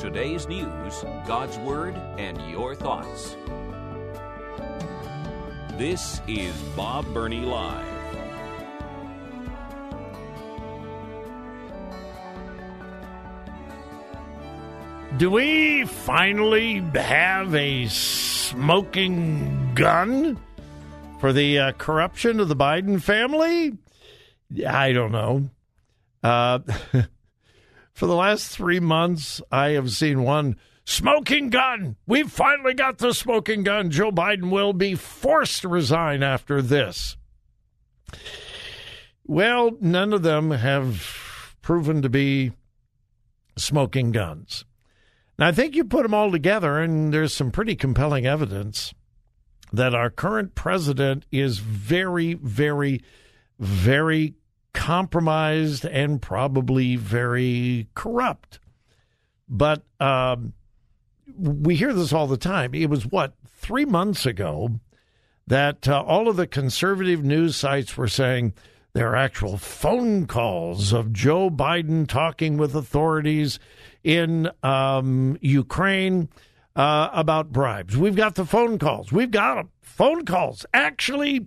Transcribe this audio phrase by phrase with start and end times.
[0.00, 3.36] Today's news, God's Word, and your thoughts.
[5.76, 7.84] This is Bob Burney Live.
[15.18, 20.38] Do we finally have a smoking gun
[21.18, 23.76] for the uh, corruption of the Biden family?
[24.66, 25.50] I don't know.
[26.22, 26.60] Uh,
[28.00, 31.96] for the last three months, I have seen one smoking gun.
[32.06, 33.90] We've finally got the smoking gun.
[33.90, 37.18] Joe Biden will be forced to resign after this.
[39.26, 42.52] Well, none of them have proven to be
[43.58, 44.64] smoking guns.
[45.38, 48.94] Now, I think you put them all together, and there's some pretty compelling evidence
[49.74, 53.02] that our current president is very, very,
[53.58, 54.36] very
[54.72, 58.60] compromised and probably very corrupt.
[59.48, 60.52] But um,
[61.36, 62.74] we hear this all the time.
[62.74, 64.80] It was what, three months ago
[65.46, 68.54] that uh, all of the conservative news sites were saying
[68.92, 73.58] there are actual phone calls of Joe Biden talking with authorities
[74.02, 76.28] in um, Ukraine
[76.76, 77.96] uh, about bribes.
[77.96, 79.12] We've got the phone calls.
[79.12, 79.70] We've got them.
[79.80, 80.64] Phone calls.
[80.72, 81.46] Actually,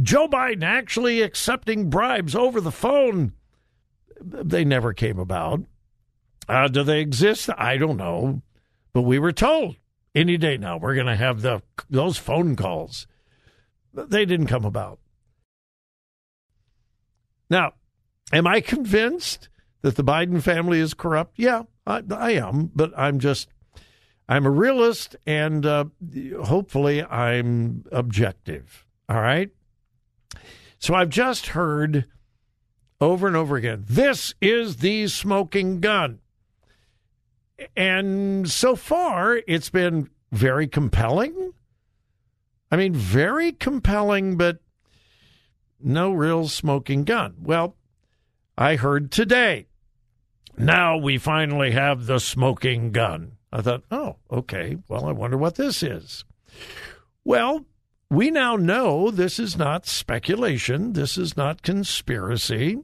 [0.00, 3.32] Joe Biden actually accepting bribes over the phone.
[4.20, 5.60] They never came about.
[6.48, 7.50] Uh, do they exist?
[7.56, 8.42] I don't know.
[8.92, 9.76] But we were told
[10.14, 13.06] any day now we're going to have the those phone calls.
[13.94, 14.98] They didn't come about.
[17.50, 17.74] Now,
[18.32, 19.48] am I convinced
[19.82, 21.38] that the Biden family is corrupt?
[21.38, 23.48] Yeah, I, I am, but I'm just
[24.28, 25.84] I'm a realist, and uh,
[26.44, 28.86] hopefully I'm objective.
[29.08, 29.50] All right.
[30.82, 32.06] So I've just heard
[33.00, 36.18] over and over again this is the smoking gun.
[37.76, 41.52] And so far, it's been very compelling.
[42.68, 44.58] I mean, very compelling, but
[45.80, 47.36] no real smoking gun.
[47.40, 47.76] Well,
[48.58, 49.68] I heard today
[50.58, 53.36] now we finally have the smoking gun.
[53.52, 54.78] I thought, oh, okay.
[54.88, 56.24] Well, I wonder what this is.
[57.24, 57.66] Well,
[58.12, 62.78] we now know this is not speculation, this is not conspiracy.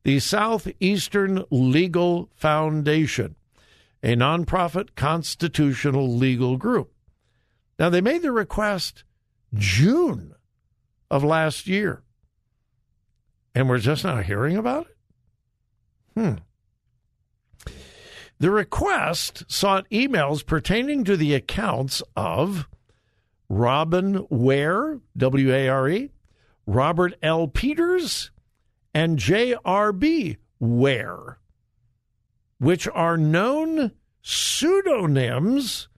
[0.04, 3.34] the Southeastern Legal Foundation
[4.00, 6.92] a nonprofit constitutional legal group.
[7.80, 9.02] Now, they made the request
[9.54, 10.36] June
[11.10, 12.03] of last year,
[13.54, 14.96] and we're just now hearing about it?
[16.14, 17.72] Hmm.
[18.38, 22.68] The request sought emails pertaining to the accounts of
[23.48, 26.10] Robin Ware, W A R E,
[26.66, 27.46] Robert L.
[27.46, 28.30] Peters,
[28.92, 30.36] and J.R.B.
[30.58, 31.38] Ware
[32.64, 33.92] which are known
[34.22, 35.88] pseudonyms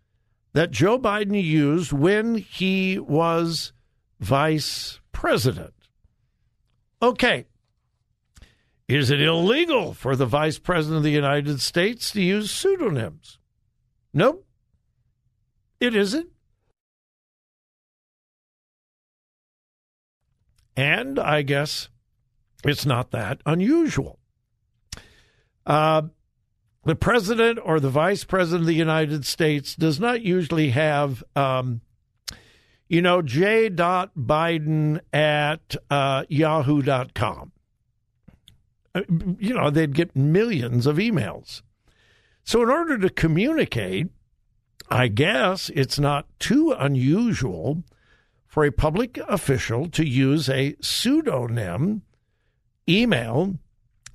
[0.53, 3.73] that Joe Biden used when he was
[4.19, 5.75] vice president.
[7.03, 7.47] Okay.
[8.89, 13.39] Is it illegal for the vice president of the United States to use pseudonyms?
[14.15, 14.47] Nope.
[15.81, 16.29] It isn't.
[20.77, 21.89] And I guess
[22.65, 24.19] it's not that unusual.
[25.65, 26.03] Uh,
[26.85, 31.81] the president or the vice president of the United States does not usually have, um,
[32.89, 33.69] you know, J.
[33.71, 37.53] Biden at uh, yahoo.com.
[38.95, 39.03] Uh,
[39.39, 41.63] you know, they'd get millions of emails.
[42.45, 44.09] So, in order to communicate,
[44.89, 47.83] I guess it's not too unusual
[48.47, 52.03] for a public official to use a pseudonym
[52.89, 53.59] email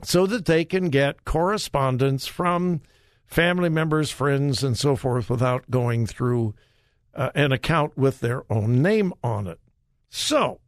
[0.02, 2.82] so that they can get correspondence from
[3.28, 6.56] family members, friends, and so forth without going through
[7.14, 9.60] uh, an account with their own name on it.
[10.10, 10.60] So,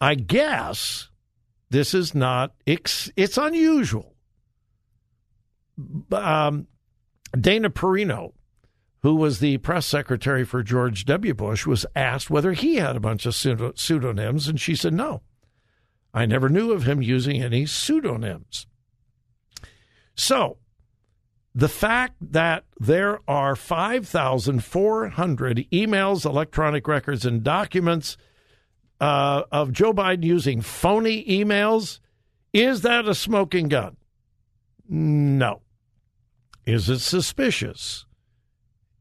[0.00, 1.08] I guess
[1.70, 4.14] this is not, it's, it's unusual.
[6.12, 6.66] Um,
[7.38, 8.32] Dana Perino
[9.04, 11.34] who was the press secretary for George W.
[11.34, 15.20] Bush, was asked whether he had a bunch of pseudonyms, and she said, no.
[16.14, 18.66] I never knew of him using any pseudonyms.
[20.14, 20.56] So,
[21.54, 28.16] the fact that there are 5,400 emails, electronic records, and documents
[29.00, 32.00] uh, of Joe Biden using phony emails,
[32.52, 33.96] is that a smoking gun?
[34.88, 35.60] No.
[36.66, 38.06] Is it suspicious?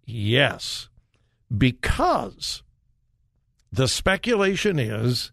[0.05, 0.89] Yes,
[1.55, 2.61] because
[3.71, 5.31] the speculation is,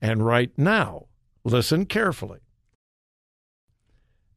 [0.00, 1.06] and right now,
[1.44, 2.40] listen carefully.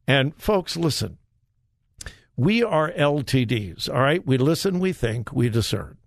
[0.06, 1.18] And folks, listen.
[2.36, 4.26] We are LTDs, all right?
[4.26, 5.98] We listen, we think, we discern.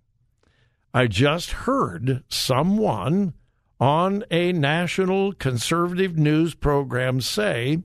[0.92, 3.32] I just heard someone
[3.80, 7.82] on a national conservative news program say,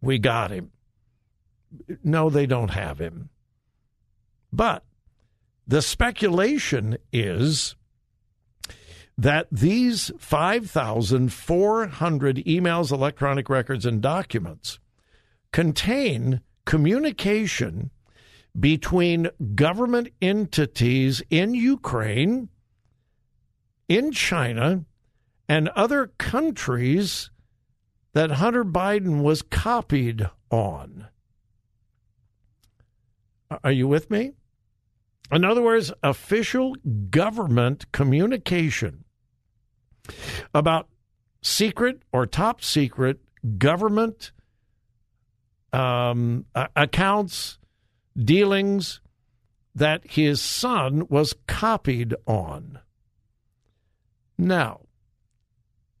[0.00, 0.72] We got him.
[2.02, 3.28] No, they don't have him.
[4.52, 4.84] But
[5.66, 7.74] the speculation is
[9.16, 14.78] that these 5,400 emails, electronic records, and documents
[15.52, 17.90] contain communication
[18.58, 22.48] between government entities in Ukraine,
[23.88, 24.84] in China,
[25.48, 27.30] and other countries
[28.12, 31.08] that Hunter Biden was copied on.
[33.64, 34.32] Are you with me?
[35.30, 36.74] In other words, official
[37.10, 39.04] government communication
[40.54, 40.88] about
[41.42, 43.20] secret or top secret
[43.58, 44.32] government
[45.72, 46.44] um,
[46.76, 47.58] accounts,
[48.16, 49.00] dealings
[49.74, 52.78] that his son was copied on.
[54.36, 54.80] Now,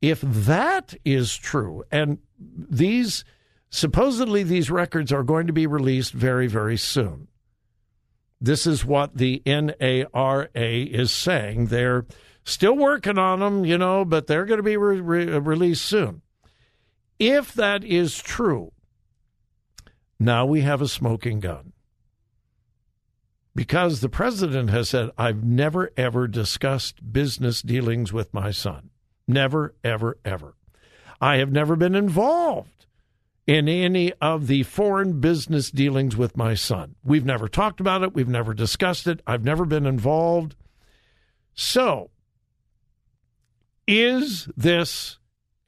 [0.00, 3.24] if that is true, and these
[3.70, 7.28] supposedly these records are going to be released very, very soon.
[8.40, 11.66] This is what the NARA is saying.
[11.66, 12.04] They're
[12.44, 16.22] still working on them, you know, but they're going to be re- re- released soon.
[17.18, 18.72] If that is true,
[20.24, 21.72] now we have a smoking gun.
[23.54, 28.90] Because the president has said, I've never, ever discussed business dealings with my son.
[29.28, 30.54] Never, ever, ever.
[31.20, 32.86] I have never been involved
[33.46, 36.94] in any of the foreign business dealings with my son.
[37.04, 38.14] We've never talked about it.
[38.14, 39.20] We've never discussed it.
[39.26, 40.54] I've never been involved.
[41.54, 42.10] So,
[43.86, 45.18] is this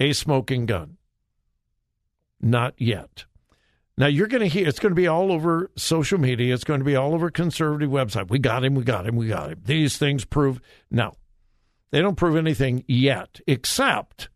[0.01, 0.97] a smoking gun?
[2.41, 3.25] Not yet.
[3.97, 6.53] Now you're going to hear it's going to be all over social media.
[6.53, 8.29] It's going to be all over conservative website.
[8.29, 8.75] We got him.
[8.75, 9.17] We got him.
[9.17, 9.61] We got him.
[9.65, 10.61] These things prove
[10.91, 11.15] no,
[11.91, 14.29] they don't prove anything yet, except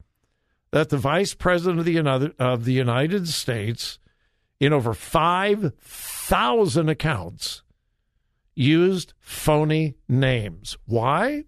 [0.70, 3.99] that the vice president of the United, of the United States,
[4.61, 7.62] in over 5,000 accounts,
[8.54, 10.76] used phony names.
[10.85, 11.44] Why?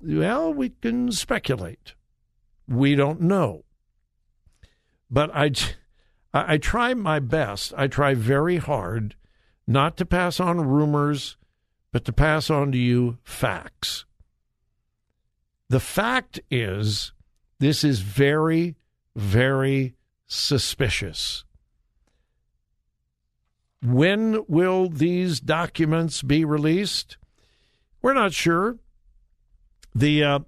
[0.00, 1.94] Well, we can speculate.
[2.66, 3.64] We don't know.
[5.10, 5.52] But I,
[6.32, 7.72] I try my best.
[7.76, 9.16] I try very hard
[9.66, 11.36] not to pass on rumors,
[11.92, 14.04] but to pass on to you facts.
[15.68, 17.12] The fact is
[17.58, 18.76] this is very,
[19.14, 19.94] very
[20.26, 21.44] suspicious.
[23.82, 27.16] When will these documents be released?
[28.02, 28.78] We're not sure.
[29.94, 30.38] The uh,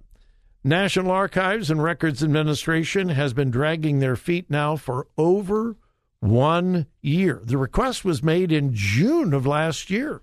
[0.63, 5.75] National Archives and Records Administration has been dragging their feet now for over
[6.21, 7.41] one year.
[7.43, 10.21] The request was made in June of last year.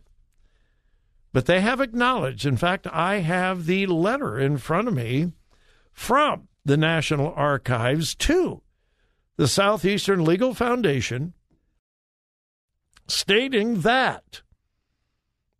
[1.32, 5.32] But they have acknowledged, in fact, I have the letter in front of me
[5.92, 8.62] from the National Archives to
[9.36, 11.34] the Southeastern Legal Foundation,
[13.06, 14.42] stating that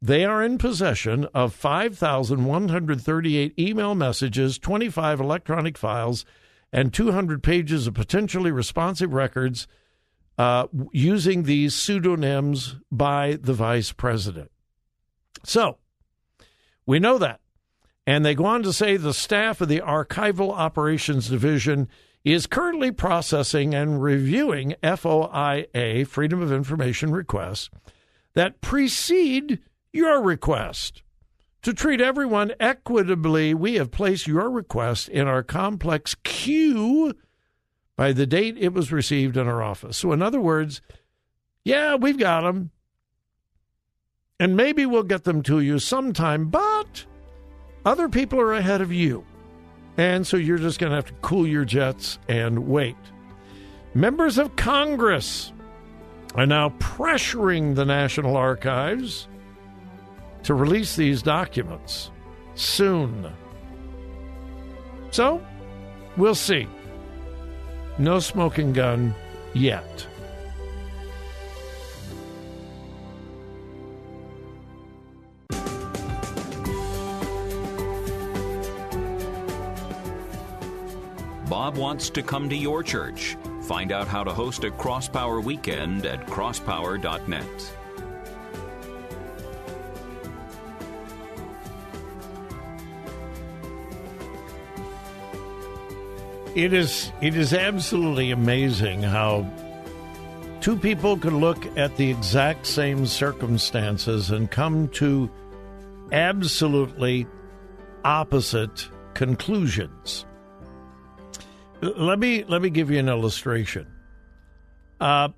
[0.03, 6.25] they are in possession of 5,138 email messages, 25 electronic files,
[6.73, 9.67] and 200 pages of potentially responsive records
[10.39, 14.51] uh, using these pseudonyms by the vice president.
[15.45, 15.77] So,
[16.87, 17.41] we know that.
[18.07, 21.89] And they go on to say the staff of the Archival Operations Division
[22.25, 27.71] is currently processing and reviewing FOIA, Freedom of Information requests,
[28.35, 29.59] that precede
[29.93, 31.03] your request
[31.63, 37.15] to treat everyone equitably, we have placed your request in our complex queue
[37.97, 39.99] by the date it was received in our office.
[39.99, 40.81] So, in other words,
[41.65, 42.71] yeah, we've got them.
[44.39, 47.05] And maybe we'll get them to you sometime, but
[47.85, 49.25] other people are ahead of you.
[49.99, 52.97] And so you're just going to have to cool your jets and wait.
[53.93, 55.53] Members of Congress
[56.35, 59.29] are now pressuring the National Archives
[60.45, 62.11] to release these documents
[62.55, 63.33] soon.
[65.11, 65.45] So,
[66.17, 66.69] we'll see.
[67.99, 69.15] No smoking gun
[69.53, 70.07] yet.
[81.49, 83.37] Bob wants to come to your church.
[83.63, 87.80] Find out how to host a Crosspower weekend at crosspower.net.
[96.55, 99.47] It is it is absolutely amazing how
[100.61, 105.31] two people can look at the exact same circumstances and come to
[106.11, 107.27] absolutely
[108.05, 110.27] opposite conclusions.
[111.83, 113.87] Let me let me give you an illustration.
[115.01, 115.29] Uh,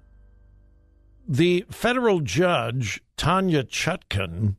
[1.28, 4.57] the federal judge Tanya Chutkan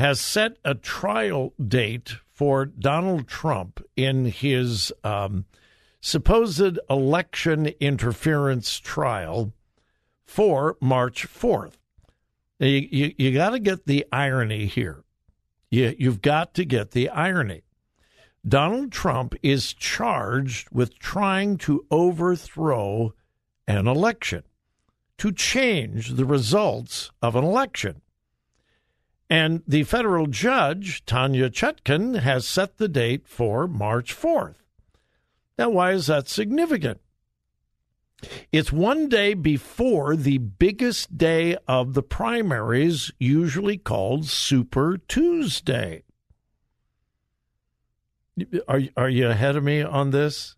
[0.00, 5.44] has set a trial date for Donald Trump in his um,
[6.00, 9.52] supposed election interference trial
[10.24, 11.74] for March 4th.
[12.58, 15.04] You, you, you got to get the irony here.
[15.70, 17.62] You, you've got to get the irony.
[18.48, 23.12] Donald Trump is charged with trying to overthrow
[23.68, 24.44] an election,
[25.18, 28.00] to change the results of an election.
[29.30, 34.56] And the federal judge, Tanya Chutkan, has set the date for March 4th.
[35.56, 37.00] Now, why is that significant?
[38.50, 46.02] It's one day before the biggest day of the primaries, usually called Super Tuesday.
[48.66, 50.56] Are, are you ahead of me on this?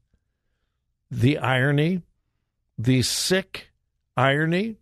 [1.10, 2.00] The irony,
[2.78, 3.70] the sick
[4.16, 4.78] irony.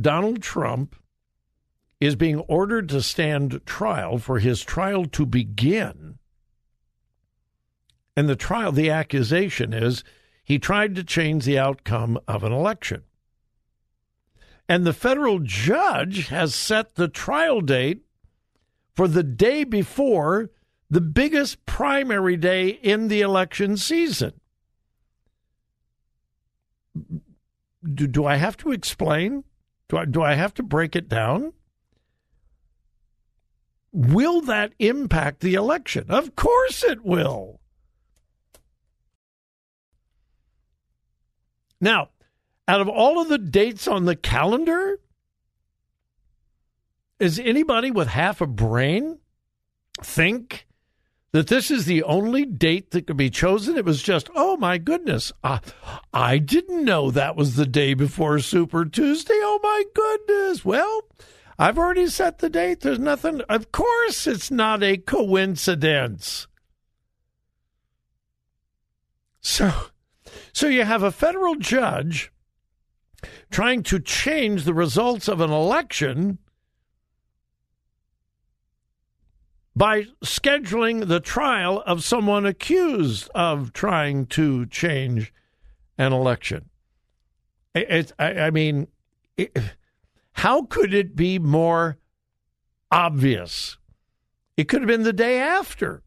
[0.00, 0.96] Donald Trump
[2.02, 6.18] is being ordered to stand trial for his trial to begin.
[8.16, 10.02] And the trial, the accusation is
[10.42, 13.04] he tried to change the outcome of an election.
[14.68, 18.00] And the federal judge has set the trial date
[18.96, 20.50] for the day before
[20.90, 24.32] the biggest primary day in the election season.
[27.94, 29.44] Do, do I have to explain?
[29.88, 31.52] Do I, do I have to break it down?
[33.92, 36.06] Will that impact the election?
[36.08, 37.60] Of course it will.
[41.80, 42.08] Now,
[42.68, 44.98] out of all of the dates on the calendar,
[47.18, 49.18] is anybody with half a brain
[50.00, 50.66] think
[51.32, 53.76] that this is the only date that could be chosen?
[53.76, 55.58] It was just, oh my goodness, uh,
[56.14, 59.34] I didn't know that was the day before Super Tuesday.
[59.34, 60.64] Oh my goodness.
[60.64, 61.02] Well,
[61.58, 62.80] I've already set the date.
[62.80, 63.40] There's nothing.
[63.42, 66.46] Of course, it's not a coincidence.
[69.40, 69.70] So,
[70.52, 72.32] so you have a federal judge
[73.50, 76.38] trying to change the results of an election
[79.74, 85.32] by scheduling the trial of someone accused of trying to change
[85.98, 86.68] an election.
[87.74, 88.88] It, I, I mean,
[89.36, 89.56] it,
[90.32, 91.98] how could it be more
[92.90, 93.78] obvious?
[94.56, 96.02] It could have been the day after.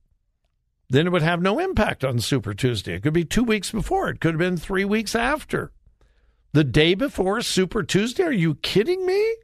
[0.89, 2.96] Then it would have no impact on Super Tuesday.
[2.96, 4.10] It could be two weeks before.
[4.10, 5.72] It could have been three weeks after.
[6.53, 8.24] The day before Super Tuesday?
[8.24, 9.36] Are you kidding me?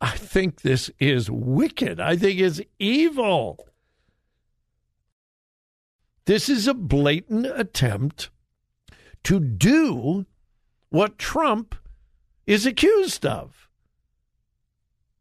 [0.00, 2.00] I think this is wicked.
[2.00, 3.68] I think it's evil.
[6.26, 8.30] This is a blatant attempt
[9.24, 10.26] to do
[10.88, 11.74] what Trump
[12.46, 13.68] is accused of.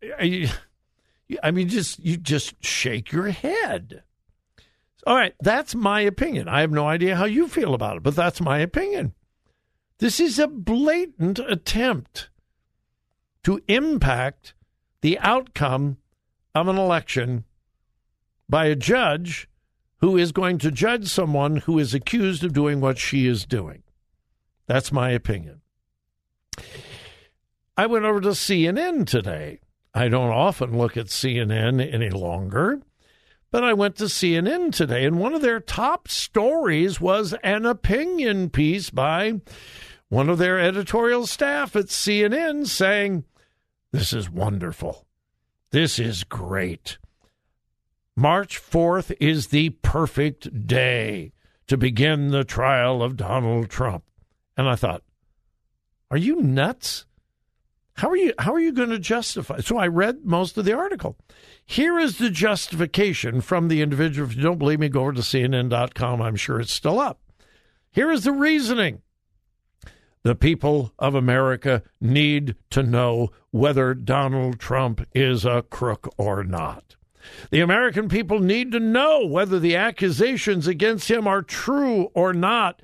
[0.03, 4.03] I mean, just you just shake your head.
[5.07, 6.47] All right, that's my opinion.
[6.47, 9.13] I have no idea how you feel about it, but that's my opinion.
[9.99, 12.29] This is a blatant attempt
[13.43, 14.53] to impact
[15.01, 15.97] the outcome
[16.53, 17.45] of an election
[18.49, 19.47] by a judge
[19.97, 23.83] who is going to judge someone who is accused of doing what she is doing.
[24.67, 25.61] That's my opinion.
[27.77, 29.59] I went over to CNN today.
[29.93, 32.81] I don't often look at CNN any longer,
[33.51, 38.49] but I went to CNN today, and one of their top stories was an opinion
[38.49, 39.41] piece by
[40.09, 43.23] one of their editorial staff at CNN saying,
[43.91, 45.05] This is wonderful.
[45.71, 46.97] This is great.
[48.15, 51.33] March 4th is the perfect day
[51.67, 54.03] to begin the trial of Donald Trump.
[54.55, 55.03] And I thought,
[56.09, 57.04] are you nuts?
[57.95, 59.61] How are you how are you going to justify?
[59.61, 61.17] So I read most of the article.
[61.65, 64.29] Here is the justification from the individual.
[64.29, 66.21] If you don't believe me, go over to CNN.com.
[66.21, 67.19] I'm sure it's still up.
[67.91, 69.01] Here is the reasoning.
[70.23, 76.95] The people of America need to know whether Donald Trump is a crook or not.
[77.51, 82.81] The American people need to know whether the accusations against him are true or not.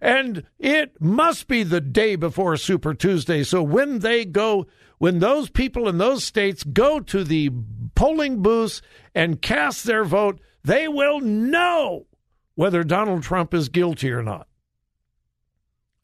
[0.00, 3.42] And it must be the day before Super Tuesday.
[3.42, 4.66] So when they go,
[4.98, 7.50] when those people in those states go to the
[7.94, 8.80] polling booths
[9.14, 12.06] and cast their vote, they will know
[12.54, 14.46] whether Donald Trump is guilty or not.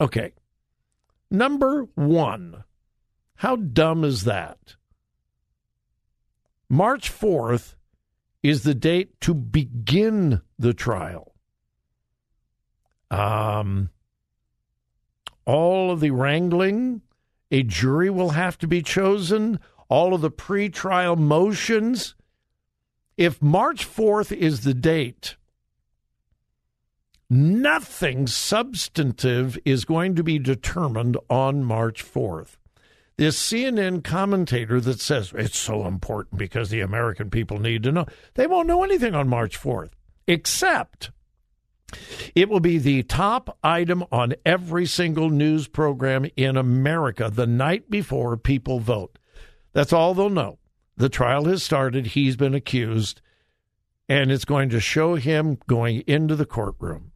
[0.01, 0.33] Okay.
[1.31, 2.65] Number one,
[3.37, 4.77] how dumb is that?
[6.69, 7.75] March 4th
[8.43, 11.36] is the date to begin the trial.
[13.11, 13.91] Um,
[15.45, 17.03] all of the wrangling,
[17.51, 22.15] a jury will have to be chosen, all of the pre-trial motions.
[23.17, 25.37] If March 4th is the date,
[27.31, 32.57] nothing substantive is going to be determined on March 4th.
[33.17, 38.07] This CNN commentator that says it's so important because the American people need to know,
[38.35, 39.93] they won't know anything on March 4th,
[40.27, 41.11] except
[42.35, 47.91] it will be the top item on every single news program in America the night
[47.91, 49.19] before people vote.
[49.73, 50.59] That's all they'll know.
[50.97, 52.09] The trial has started.
[52.09, 53.21] He's been accused,
[54.09, 57.13] and it's going to show him going into the courtroom.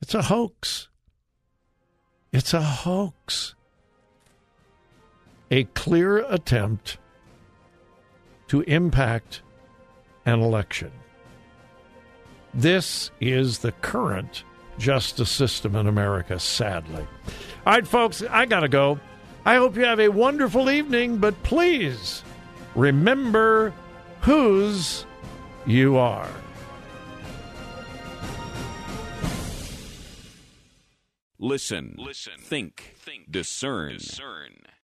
[0.00, 0.88] It's a hoax.
[2.32, 3.54] It's a hoax.
[5.50, 6.98] A clear attempt
[8.48, 9.42] to impact
[10.26, 10.92] an election.
[12.54, 14.44] This is the current
[14.78, 17.06] justice system in America, sadly.
[17.66, 19.00] All right, folks, I got to go.
[19.44, 22.22] I hope you have a wonderful evening, but please
[22.74, 23.72] remember
[24.20, 25.04] whose
[25.66, 26.30] you are.
[31.38, 34.52] Listen, listen, think, think, discern, discern.